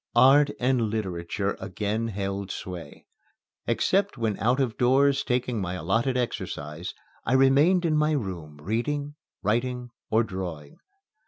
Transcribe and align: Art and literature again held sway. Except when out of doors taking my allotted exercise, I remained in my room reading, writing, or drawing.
Art 0.15 0.49
and 0.59 0.89
literature 0.89 1.55
again 1.59 2.07
held 2.07 2.49
sway. 2.49 3.05
Except 3.67 4.17
when 4.17 4.35
out 4.39 4.59
of 4.59 4.75
doors 4.75 5.23
taking 5.23 5.61
my 5.61 5.75
allotted 5.75 6.17
exercise, 6.17 6.95
I 7.23 7.33
remained 7.33 7.85
in 7.85 7.95
my 7.95 8.13
room 8.13 8.57
reading, 8.59 9.13
writing, 9.43 9.91
or 10.09 10.23
drawing. 10.23 10.77